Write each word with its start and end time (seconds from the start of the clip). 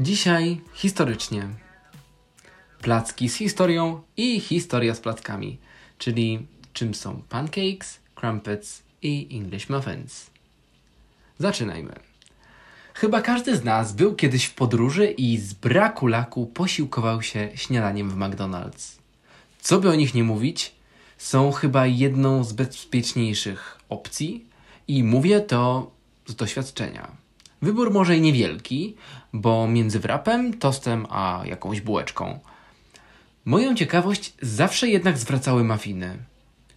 Dzisiaj 0.00 0.60
historycznie. 0.72 1.48
Placki 2.82 3.28
z 3.28 3.34
historią 3.34 4.02
i 4.16 4.40
historia 4.40 4.94
z 4.94 5.00
plackami, 5.00 5.58
czyli 5.98 6.46
czym 6.72 6.94
są 6.94 7.22
pancakes, 7.28 8.00
crumpets 8.14 8.82
i 9.02 9.28
English 9.32 9.68
muffins. 9.68 10.30
Zaczynajmy. 11.38 11.94
Chyba 12.94 13.22
każdy 13.22 13.56
z 13.56 13.64
nas 13.64 13.92
był 13.92 14.14
kiedyś 14.14 14.44
w 14.44 14.54
podróży 14.54 15.06
i 15.06 15.38
z 15.38 15.54
braku 15.54 16.06
laku 16.06 16.46
posiłkował 16.46 17.22
się 17.22 17.48
śniadaniem 17.54 18.10
w 18.10 18.16
McDonald's. 18.16 18.98
Co 19.60 19.80
by 19.80 19.90
o 19.90 19.94
nich 19.94 20.14
nie 20.14 20.24
mówić, 20.24 20.74
są 21.18 21.52
chyba 21.52 21.86
jedną 21.86 22.44
z 22.44 22.52
bezpieczniejszych 22.52 23.78
opcji 23.88 24.46
i 24.88 25.04
mówię 25.04 25.40
to 25.40 25.90
z 26.26 26.34
doświadczenia. 26.34 27.08
Wybór 27.62 27.90
może 27.90 28.16
i 28.16 28.20
niewielki, 28.20 28.96
bo 29.32 29.68
między 29.68 30.00
wrapem, 30.00 30.58
tostem 30.58 31.06
a 31.10 31.42
jakąś 31.44 31.80
bułeczką. 31.80 32.38
Moją 33.44 33.74
ciekawość 33.74 34.34
zawsze 34.42 34.88
jednak 34.88 35.18
zwracały 35.18 35.64
muffiny. 35.64 36.18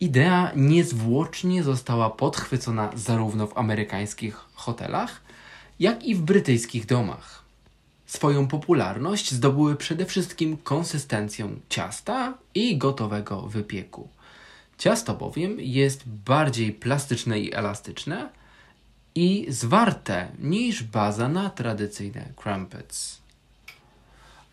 Idea 0.00 0.52
niezwłocznie 0.56 1.62
została 1.62 2.10
podchwycona 2.10 2.90
zarówno 2.94 3.46
w 3.46 3.58
amerykańskich 3.58 4.36
hotelach, 4.54 5.20
jak 5.80 6.04
i 6.04 6.14
w 6.14 6.22
brytyjskich 6.22 6.86
domach. 6.86 7.44
Swoją 8.06 8.48
popularność 8.48 9.32
zdobyły 9.32 9.76
przede 9.76 10.06
wszystkim 10.06 10.56
konsystencją 10.56 11.60
ciasta 11.68 12.34
i 12.54 12.78
gotowego 12.78 13.40
wypieku. 13.42 14.08
Ciasto 14.78 15.14
bowiem 15.14 15.56
jest 15.60 16.08
bardziej 16.08 16.72
plastyczne 16.72 17.40
i 17.40 17.54
elastyczne 17.54 18.28
i 19.14 19.46
zwarte 19.48 20.28
niż 20.38 20.82
baza 20.82 21.28
na 21.28 21.50
tradycyjne 21.50 22.24
crumpets. 22.36 23.20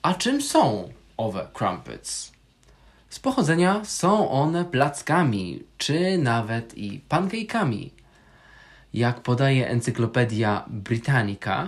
A 0.02 0.14
czym 0.14 0.42
są 0.42 0.90
owe 1.18 1.48
crumpets? 1.54 2.32
Z 3.10 3.20
pochodzenia 3.20 3.86
są 3.86 4.30
one 4.30 4.66
plackami, 4.66 5.64
czy 5.78 6.18
nawet 6.18 6.78
i 6.78 7.02
pancake'ami. 7.10 7.90
Jak 8.94 9.22
podaje 9.22 9.70
Encyklopedia 9.70 10.66
Britannica, 10.68 11.68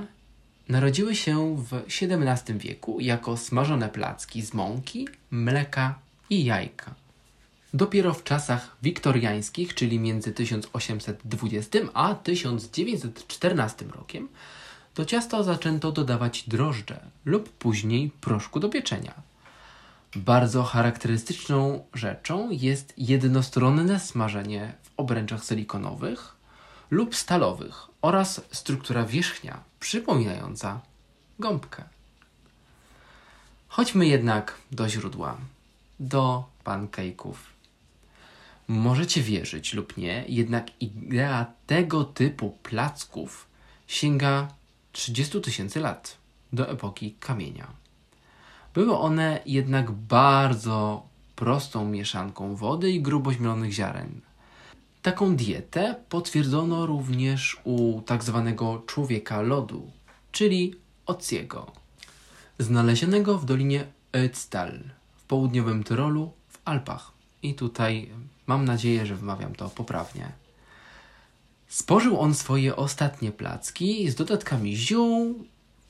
narodziły 0.69 1.15
się 1.15 1.55
w 1.57 1.73
XVII 1.73 2.57
wieku 2.57 2.99
jako 2.99 3.37
smażone 3.37 3.89
placki 3.89 4.41
z 4.41 4.53
mąki, 4.53 5.07
mleka 5.31 5.99
i 6.29 6.45
jajka. 6.45 7.02
Dopiero 7.75 8.13
w 8.13 8.23
czasach 8.23 8.77
wiktoriańskich, 8.83 9.73
czyli 9.73 9.99
między 9.99 10.31
1820 10.31 11.79
a 11.93 12.15
1914 12.15 13.85
rokiem, 13.85 14.27
do 14.95 15.05
ciasta 15.05 15.43
zaczęto 15.43 15.91
dodawać 15.91 16.43
drożdże 16.49 16.99
lub 17.25 17.49
później 17.49 18.11
proszku 18.21 18.59
do 18.59 18.69
pieczenia. 18.69 19.13
Bardzo 20.15 20.63
charakterystyczną 20.63 21.85
rzeczą 21.93 22.49
jest 22.51 22.93
jednostronne 22.97 23.99
smażenie 23.99 24.73
w 24.83 24.91
obręczach 24.97 25.45
silikonowych 25.45 26.35
lub 26.91 27.15
stalowych 27.15 27.87
oraz 28.01 28.41
struktura 28.51 29.05
wierzchnia 29.05 29.63
przypominająca 29.79 30.79
gąbkę. 31.39 31.83
Chodźmy 33.67 34.07
jednak 34.07 34.57
do 34.71 34.89
źródła, 34.89 35.37
do 35.99 36.43
pancake'ów. 36.65 37.52
Możecie 38.67 39.21
wierzyć 39.21 39.73
lub 39.73 39.97
nie, 39.97 40.25
jednak 40.27 40.67
idea 40.79 41.45
tego 41.67 42.03
typu 42.03 42.57
placków 42.63 43.47
sięga 43.87 44.47
30 44.91 45.41
tysięcy 45.41 45.79
lat 45.79 46.17
do 46.53 46.69
epoki 46.69 47.15
kamienia. 47.19 47.67
Były 48.73 48.97
one 48.97 49.39
jednak 49.45 49.91
bardzo 49.91 51.07
prostą 51.35 51.85
mieszanką 51.85 52.55
wody 52.55 52.91
i 52.91 53.01
grubo 53.01 53.31
zmielonych 53.31 53.71
ziaren. 53.71 54.21
Taką 55.01 55.35
dietę 55.35 55.95
potwierdzono 56.09 56.85
również 56.85 57.61
u 57.63 58.01
tak 58.01 58.23
zwanego 58.23 58.83
człowieka 58.87 59.41
lodu, 59.41 59.91
czyli 60.31 60.75
Ociego, 61.05 61.71
znalezionego 62.59 63.37
w 63.37 63.45
dolinie 63.45 63.85
Ötztal 64.13 64.79
w 65.15 65.23
południowym 65.23 65.83
Tyrolu 65.83 66.31
w 66.49 66.59
Alpach. 66.65 67.11
I 67.43 67.53
tutaj 67.53 68.09
mam 68.47 68.65
nadzieję, 68.65 69.05
że 69.05 69.15
wymawiam 69.15 69.55
to 69.55 69.69
poprawnie. 69.69 70.31
Spożył 71.67 72.19
on 72.19 72.35
swoje 72.35 72.75
ostatnie 72.75 73.31
placki 73.31 74.09
z 74.09 74.15
dodatkami 74.15 74.75
ziół. 74.75 75.45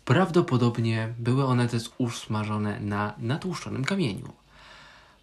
Prawdopodobnie 0.06 1.14
były 1.20 1.46
one 1.46 1.68
też 1.68 1.90
usmażone 1.98 2.80
na 2.80 3.14
natłuszczonym 3.18 3.86
kamieniu. 3.86 4.34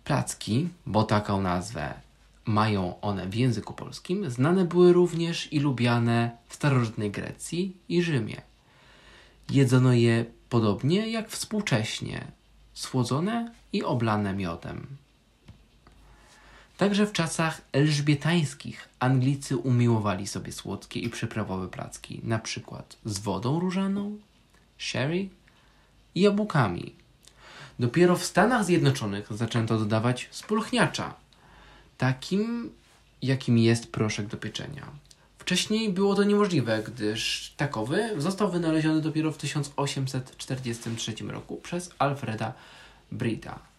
Placki, 0.05 0.69
bo 0.87 1.05
taką 1.05 1.43
nazwę 1.43 1.95
mają 2.45 3.01
one 3.01 3.27
w 3.27 3.35
języku 3.35 3.75
polskim, 3.75 4.31
znane 4.31 4.65
były 4.65 4.93
również 4.93 5.53
i 5.53 5.61
lubiane 5.61 6.31
w 6.49 6.55
starożytnej 6.55 7.11
Grecji 7.11 7.77
i 7.89 8.03
Rzymie. 8.03 8.43
Jedzono 9.51 9.93
je 9.93 10.25
podobnie 10.49 11.11
jak 11.11 11.29
współcześnie, 11.29 12.27
słodzone 12.75 13.53
i 13.73 13.85
oblane 13.85 14.35
miodem. 14.35 14.87
Także 16.81 17.07
w 17.07 17.13
czasach 17.13 17.61
elżbietańskich 17.73 18.89
Anglicy 19.01 19.57
umiłowali 19.57 20.27
sobie 20.27 20.53
słodkie 20.53 21.01
i 21.01 21.11
przyprawowe 21.11 21.69
placki, 21.69 22.21
na 22.25 22.39
przykład 22.39 22.97
z 23.05 23.19
wodą 23.19 23.61
różaną, 23.61 24.19
sherry 24.79 25.29
i 26.15 26.21
jabłkami. 26.21 26.95
Dopiero 27.79 28.17
w 28.17 28.25
Stanach 28.25 28.65
Zjednoczonych 28.65 29.27
zaczęto 29.31 29.79
dodawać 29.79 30.29
spulchniacza, 30.31 31.15
takim 31.99 32.73
jakim 33.23 33.59
jest 33.59 33.93
proszek 33.93 34.27
do 34.27 34.37
pieczenia. 34.37 34.87
Wcześniej 35.39 35.93
było 35.93 36.15
to 36.15 36.25
niemożliwe, 36.25 36.83
gdyż 36.87 37.53
takowy 37.57 38.21
został 38.21 38.51
wynaleziony 38.51 39.01
dopiero 39.01 39.33
w 39.33 39.39
1843 39.39 41.15
roku 41.29 41.57
przez 41.57 41.91
Alfreda 41.99 42.53
Brita, 43.13 43.70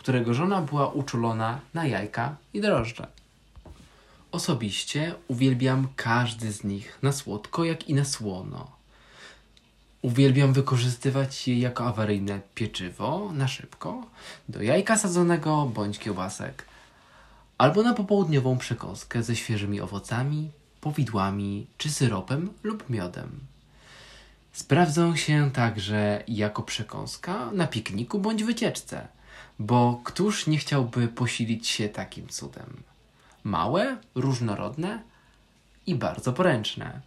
którego 0.00 0.34
żona 0.34 0.62
była 0.62 0.88
uczulona 0.88 1.60
na 1.74 1.86
jajka 1.86 2.36
i 2.54 2.60
drożdże. 2.60 3.06
Osobiście 4.32 5.14
uwielbiam 5.28 5.88
każdy 5.96 6.52
z 6.52 6.64
nich 6.64 6.98
na 7.02 7.12
słodko, 7.12 7.64
jak 7.64 7.88
i 7.88 7.94
na 7.94 8.04
słono. 8.04 8.70
Uwielbiam 10.02 10.52
wykorzystywać 10.52 11.48
je 11.48 11.58
jako 11.58 11.86
awaryjne 11.86 12.40
pieczywo 12.54 13.30
na 13.32 13.48
szybko, 13.48 14.06
do 14.48 14.62
jajka 14.62 14.98
sadzonego 14.98 15.70
bądź 15.74 15.98
kiełbasek, 15.98 16.64
albo 17.58 17.82
na 17.82 17.94
popołudniową 17.94 18.58
przekąskę 18.58 19.22
ze 19.22 19.36
świeżymi 19.36 19.80
owocami, 19.80 20.50
powidłami 20.80 21.66
czy 21.78 21.90
syropem 21.90 22.50
lub 22.62 22.90
miodem. 22.90 23.30
Sprawdzą 24.52 25.16
się 25.16 25.50
także 25.50 26.24
jako 26.28 26.62
przekąska 26.62 27.50
na 27.52 27.66
pikniku 27.66 28.18
bądź 28.18 28.44
wycieczce, 28.44 29.08
bo 29.58 30.00
któż 30.04 30.46
nie 30.46 30.58
chciałby 30.58 31.08
posilić 31.08 31.68
się 31.68 31.88
takim 31.88 32.28
cudem? 32.28 32.82
Małe, 33.44 33.96
różnorodne 34.14 35.02
i 35.86 35.94
bardzo 35.94 36.32
poręczne. 36.32 37.00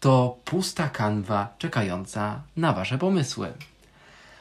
To 0.00 0.36
pusta 0.44 0.88
kanwa 0.88 1.54
czekająca 1.58 2.42
na 2.56 2.72
Wasze 2.72 2.98
pomysły. 2.98 3.52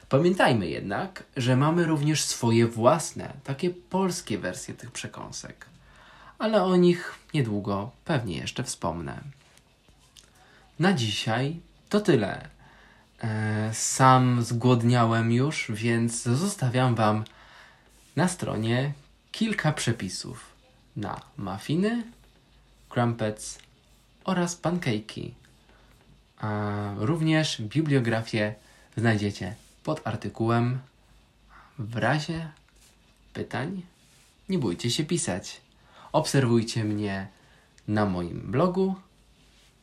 Pamiętajmy 0.10 0.68
jednak, 0.68 1.24
że 1.38 1.56
mamy 1.56 1.86
również 1.86 2.24
swoje 2.24 2.68
własne, 2.68 3.34
takie 3.44 3.70
polskie 3.70 4.38
wersje 4.38 4.74
tych 4.74 4.92
przekąsek, 4.92 5.66
ale 6.40 6.64
o 6.64 6.76
nich 6.76 7.16
niedługo 7.34 7.92
pewnie 8.06 8.38
jeszcze 8.38 8.64
wspomnę. 8.64 9.22
Na 10.80 10.94
dzisiaj 10.94 11.60
to 11.90 12.00
tyle. 12.02 12.57
E, 13.24 13.74
Sam 13.74 14.44
zgłodniałem 14.44 15.32
już, 15.32 15.72
więc 15.74 16.24
zostawiam 16.24 16.96
Wam 16.96 17.24
na 18.16 18.28
stronie 18.28 18.94
kilka 19.32 19.72
przepisów 19.72 20.54
na 20.96 21.22
muffiny, 21.38 22.04
crumpets 22.90 23.60
oraz 24.24 24.62
pancake'i. 24.62 25.32
Również 26.98 27.62
bibliografię 27.62 28.56
znajdziecie 28.98 29.56
pod 29.84 30.08
artykułem. 30.08 30.80
W 31.80 31.96
razie 31.96 32.50
pytań 33.34 33.82
nie 34.50 34.60
bójcie 34.60 34.92
się 34.92 35.04
pisać. 35.06 35.62
Obserwujcie 36.12 36.84
mnie 36.84 37.28
na 37.88 38.06
moim 38.06 38.52
blogu, 38.52 38.96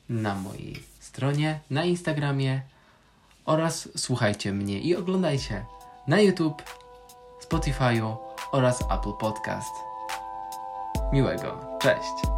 na 0.08 0.34
mojej 0.34 0.82
stronie, 1.00 1.60
na 1.70 1.84
Instagramie 1.84 2.62
oraz 3.44 3.88
słuchajcie 3.96 4.52
mnie 4.52 4.78
i 4.80 4.96
oglądajcie 4.96 5.66
na 6.06 6.20
YouTube, 6.20 6.62
Spotify'u 7.40 8.16
oraz 8.52 8.80
Apple 8.82 9.12
Podcast. 9.20 9.74
Miłego, 11.12 11.78
cześć! 11.80 12.34